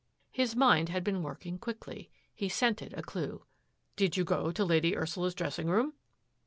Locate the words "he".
2.33-2.49